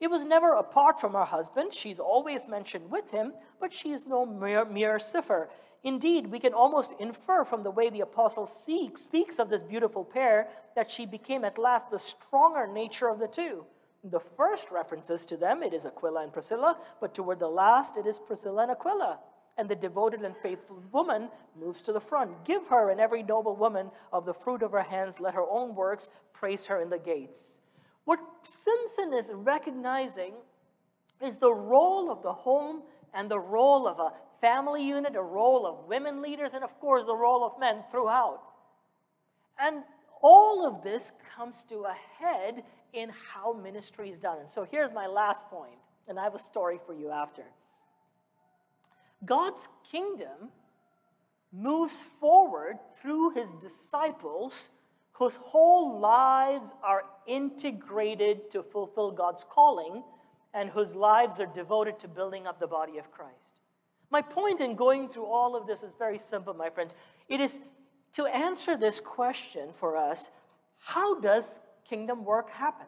[0.00, 1.74] It was never apart from her husband.
[1.74, 5.50] She's always mentioned with him, but she is no mere, mere cipher.
[5.82, 10.48] Indeed, we can almost infer from the way the apostle speaks of this beautiful pair
[10.74, 13.64] that she became at last the stronger nature of the two.
[14.02, 18.06] The first references to them, it is Aquila and Priscilla, but toward the last, it
[18.06, 19.18] is Priscilla and Aquila.
[19.58, 22.44] And the devoted and faithful woman moves to the front.
[22.46, 25.74] Give her and every noble woman of the fruit of her hands, let her own
[25.74, 27.60] works praise her in the gates.
[28.04, 30.34] What Simpson is recognizing
[31.22, 32.82] is the role of the home
[33.12, 37.04] and the role of a family unit, a role of women leaders, and of course
[37.04, 38.40] the role of men throughout.
[39.58, 39.84] And
[40.22, 44.38] all of this comes to a head in how ministry is done.
[44.38, 45.78] And so here's my last point,
[46.08, 47.44] and I have a story for you after.
[49.24, 50.50] God's kingdom
[51.52, 54.70] moves forward through his disciples
[55.20, 60.02] whose whole lives are integrated to fulfill God's calling
[60.54, 63.60] and whose lives are devoted to building up the body of Christ.
[64.10, 66.96] My point in going through all of this is very simple, my friends.
[67.28, 67.60] It is
[68.14, 70.30] to answer this question for us
[70.78, 72.86] how does kingdom work happen?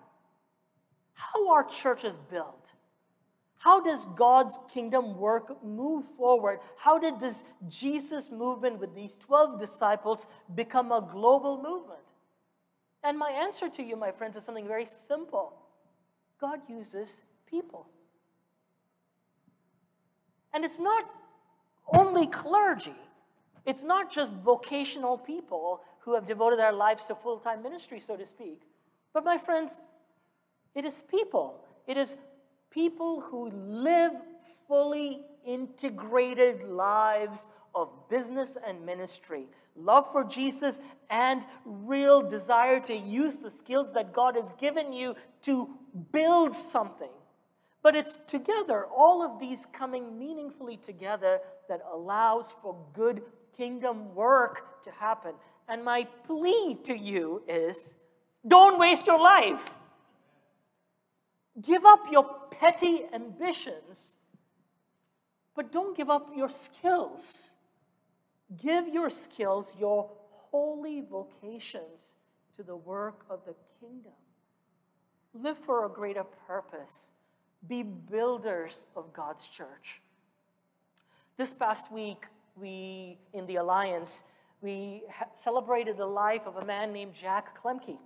[1.12, 2.72] How are churches built?
[3.58, 6.60] How does God's kingdom work move forward?
[6.78, 12.00] How did this Jesus movement with these 12 disciples become a global movement?
[13.04, 15.54] And my answer to you, my friends, is something very simple
[16.40, 17.86] God uses people.
[20.52, 21.08] And it's not
[21.94, 22.96] only clergy,
[23.64, 28.16] it's not just vocational people who have devoted their lives to full time ministry, so
[28.16, 28.62] to speak.
[29.12, 29.80] But, my friends,
[30.74, 31.60] it is people.
[31.86, 32.16] It is
[32.70, 34.12] people who live
[34.66, 39.46] fully integrated lives of business and ministry,
[39.76, 45.14] love for Jesus, and real desire to use the skills that God has given you
[45.42, 45.68] to
[46.12, 47.10] build something.
[47.82, 53.22] But it's together, all of these coming meaningfully together, that allows for good
[53.56, 55.32] kingdom work to happen.
[55.68, 57.96] And my plea to you is
[58.46, 59.80] don't waste your life.
[61.60, 64.16] Give up your petty ambitions,
[65.54, 67.54] but don't give up your skills.
[68.60, 70.10] Give your skills, your
[70.50, 72.16] holy vocations,
[72.56, 74.12] to the work of the kingdom.
[75.34, 77.12] Live for a greater purpose.
[77.66, 80.02] Be builders of God's church.
[81.36, 82.26] This past week,
[82.56, 84.24] we, in the Alliance,
[84.60, 85.02] we
[85.34, 87.96] celebrated the life of a man named Jack Klemke.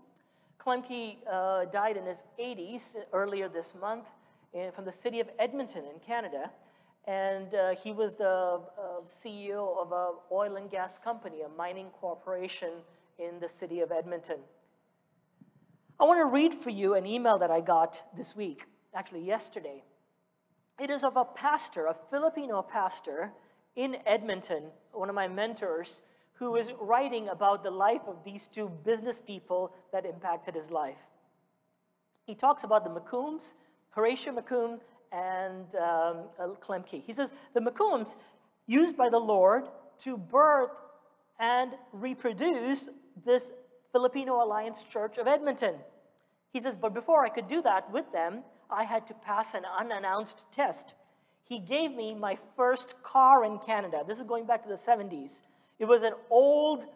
[0.61, 4.07] Klemke uh, died in his 80s earlier this month
[4.53, 6.51] in, from the city of Edmonton in Canada.
[7.07, 11.91] And uh, he was the uh, CEO of an oil and gas company, a mining
[11.91, 12.71] corporation
[13.19, 14.39] in the city of Edmonton.
[15.99, 19.85] I want to read for you an email that I got this week, actually yesterday.
[20.79, 23.33] It is of a pastor, a Filipino pastor
[23.77, 26.03] in Edmonton, one of my mentors,
[26.35, 30.99] who was writing about the life of these two business people that impacted his life.
[32.27, 33.55] He talks about the McCombs,
[33.91, 34.81] Horatio McComb
[35.13, 37.03] and um, Klemke.
[37.03, 38.17] He says, the McCombs
[38.67, 39.65] used by the Lord
[39.99, 40.71] to birth
[41.39, 42.89] and reproduce
[43.25, 43.51] this
[43.93, 45.75] Filipino Alliance Church of Edmonton.
[46.53, 49.65] He says, but before I could do that with them, I had to pass an
[49.79, 50.95] unannounced test.
[51.45, 54.03] He gave me my first car in Canada.
[54.07, 55.43] This is going back to the 70s.
[55.79, 56.87] It was an old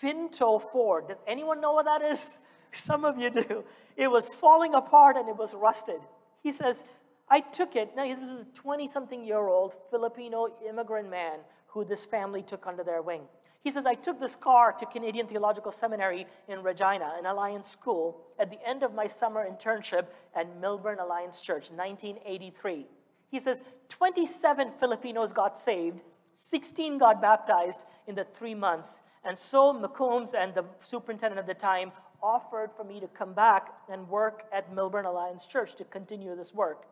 [0.00, 1.08] Pinto Ford.
[1.08, 2.38] Does anyone know what that is?
[2.72, 3.64] Some of you do.
[3.96, 6.00] It was falling apart and it was rusted.
[6.42, 6.84] He says,
[7.30, 7.94] I took it.
[7.94, 12.66] Now, this is a 20 something year old Filipino immigrant man who this family took
[12.66, 13.22] under their wing.
[13.62, 18.22] He says, I took this car to Canadian Theological Seminary in Regina, an Alliance school,
[18.38, 22.86] at the end of my summer internship at Milburn Alliance Church, 1983.
[23.30, 26.02] He says, 27 Filipinos got saved
[26.40, 29.02] 16 got baptized in the three months.
[29.24, 33.68] And so McCombs and the superintendent at the time offered for me to come back
[33.90, 36.86] and work at Milburn Alliance Church to continue this work.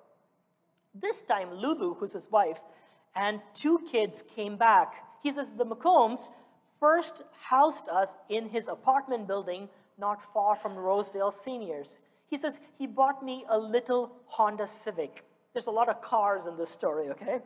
[1.01, 2.61] This time, Lulu, who's his wife,
[3.15, 5.05] and two kids came back.
[5.23, 6.31] He says the McCombs
[6.81, 9.69] first housed us in his apartment building
[9.99, 12.01] not far from Rosedale Seniors.
[12.29, 15.25] He says he bought me a little Honda Civic.
[15.53, 17.41] There's a lot of cars in this story, okay?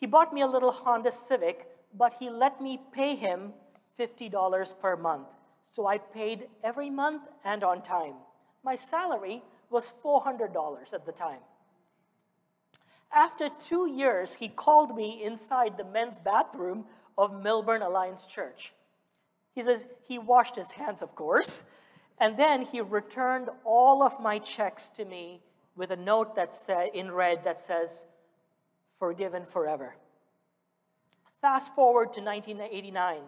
[0.00, 1.66] He bought me a little Honda Civic,
[1.96, 3.52] but he let me pay him
[3.98, 5.28] $50 per month.
[5.62, 8.14] So I paid every month and on time.
[8.64, 11.40] My salary was $400 at the time.
[13.14, 16.84] After two years, he called me inside the men's bathroom
[17.16, 18.74] of Melbourne Alliance Church.
[19.54, 21.62] He says he washed his hands, of course,
[22.18, 25.40] and then he returned all of my checks to me
[25.76, 28.04] with a note that said in red that says,
[28.98, 29.94] forgiven forever.
[31.40, 33.20] Fast forward to 1989.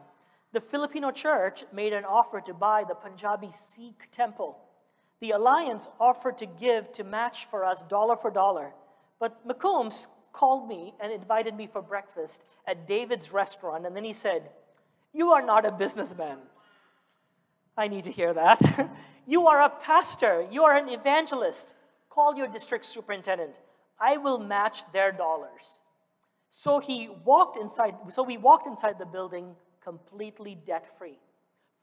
[0.52, 4.58] The Filipino church made an offer to buy the Punjabi Sikh temple.
[5.20, 8.72] The alliance offered to give to match for us dollar for dollar.
[9.18, 13.86] But McCombs called me and invited me for breakfast at David's restaurant.
[13.86, 14.50] And then he said,
[15.12, 16.38] You are not a businessman.
[17.76, 18.90] I need to hear that.
[19.26, 20.46] you are a pastor.
[20.50, 21.74] You are an evangelist.
[22.10, 23.56] Call your district superintendent.
[24.00, 25.80] I will match their dollars.
[26.50, 31.18] So he walked inside, so we walked inside the building completely debt free.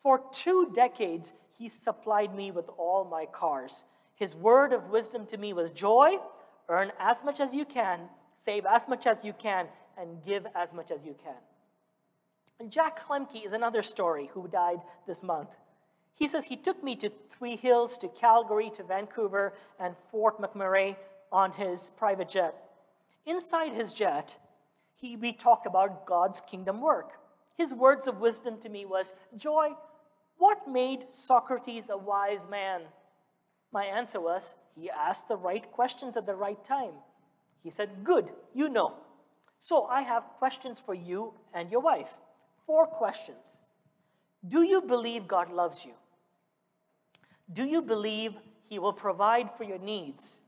[0.01, 3.85] For two decades, he supplied me with all my cars.
[4.15, 6.17] His word of wisdom to me was joy,
[6.69, 7.99] earn as much as you can,
[8.37, 11.35] save as much as you can, and give as much as you can.
[12.59, 15.49] And Jack Klemke is another story who died this month.
[16.15, 20.95] He says he took me to Three Hills, to Calgary, to Vancouver, and Fort McMurray
[21.31, 22.55] on his private jet.
[23.25, 24.37] Inside his jet,
[24.95, 27.13] he, we talked about God's kingdom work.
[27.55, 29.71] His words of wisdom to me was, Joy,
[30.37, 32.81] what made Socrates a wise man?
[33.71, 36.93] My answer was, He asked the right questions at the right time.
[37.63, 38.95] He said, Good, you know.
[39.59, 42.11] So I have questions for you and your wife.
[42.65, 43.61] Four questions.
[44.45, 45.93] Do you believe God loves you?
[47.51, 48.33] Do you believe
[48.67, 50.41] He will provide for your needs?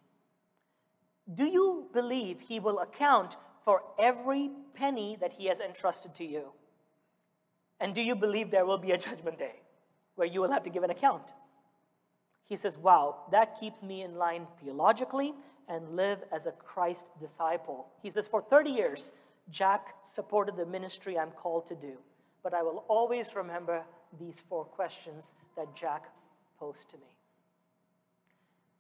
[1.34, 6.52] Do you believe He will account for every penny that He has entrusted to you?
[7.80, 9.62] And do you believe there will be a judgment day
[10.16, 11.34] where you will have to give an account?
[12.48, 15.34] He says, Wow, that keeps me in line theologically
[15.68, 17.88] and live as a Christ disciple.
[18.02, 19.14] He says, For 30 years,
[19.50, 21.98] Jack supported the ministry I'm called to do,
[22.44, 23.84] but I will always remember
[24.20, 26.06] these four questions that Jack
[26.60, 27.18] posed to me.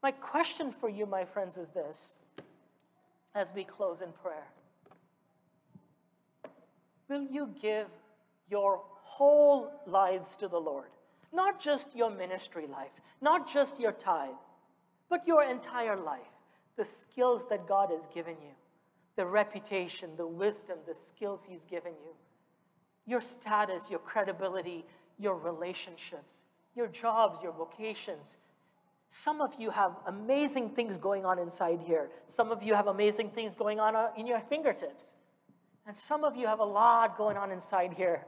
[0.01, 2.17] My question for you, my friends, is this
[3.33, 4.47] as we close in prayer
[7.07, 7.87] Will you give
[8.49, 10.89] your whole lives to the Lord?
[11.35, 14.39] Not just your ministry life, not just your tithe,
[15.09, 16.21] but your entire life.
[16.77, 18.53] The skills that God has given you,
[19.17, 22.13] the reputation, the wisdom, the skills He's given you,
[23.05, 24.85] your status, your credibility,
[25.19, 28.37] your relationships, your jobs, your vocations.
[29.09, 32.09] Some of you have amazing things going on inside here.
[32.27, 35.15] Some of you have amazing things going on uh, in your fingertips.
[35.85, 38.25] And some of you have a lot going on inside here.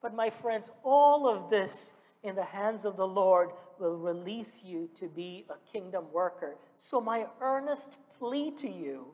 [0.00, 4.88] But my friends, all of this in the hands of the Lord will release you
[4.94, 6.56] to be a kingdom worker.
[6.76, 9.06] So, my earnest plea to you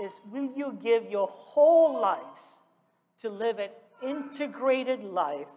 [0.00, 2.60] is will you give your whole lives
[3.18, 3.70] to live an
[4.02, 5.48] integrated life,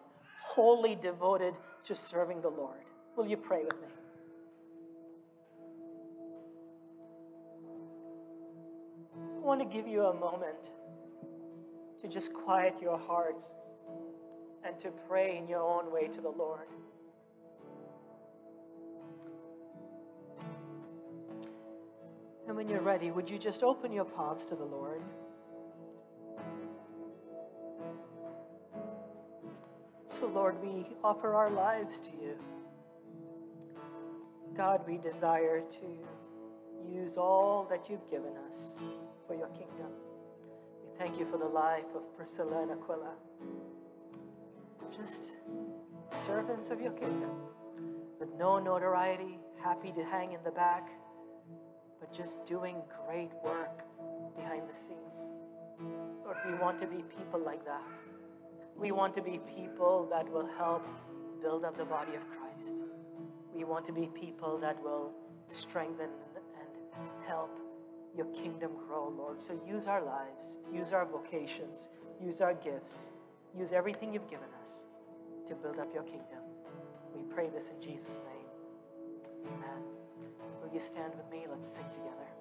[0.42, 1.54] wholly devoted
[1.86, 2.80] to serving the Lord?
[3.16, 3.88] Will you pray with me?
[9.16, 10.72] I want to give you a moment
[12.00, 13.54] to just quiet your hearts
[14.66, 16.68] and to pray in your own way to the Lord.
[22.48, 25.02] And when you're ready, would you just open your palms to the Lord?
[30.08, 32.38] So, Lord, we offer our lives to you.
[34.56, 35.86] God, we desire to
[36.88, 38.78] use all that you've given us
[39.26, 39.92] for your kingdom.
[40.84, 43.14] We thank you for the life of Priscilla and Aquila
[44.92, 45.32] just
[46.12, 47.32] servants of your kingdom
[48.20, 50.90] with no notoriety, happy to hang in the back,
[52.00, 53.84] but just doing great work
[54.36, 55.32] behind the scenes.
[56.24, 57.84] Lord, we want to be people like that.
[58.78, 60.86] We want to be people that will help
[61.42, 62.84] build up the body of Christ.
[63.54, 65.12] We want to be people that will
[65.50, 67.60] strengthen and help
[68.16, 69.42] your kingdom grow, Lord.
[69.42, 71.90] So use our lives, use our vocations,
[72.22, 73.12] use our gifts
[73.58, 74.86] Use everything you've given us
[75.48, 76.42] to build up your kingdom.
[77.16, 79.52] We pray this in Jesus' name.
[79.54, 79.84] Amen.
[80.62, 81.46] Will you stand with me?
[81.50, 82.33] Let's sing together.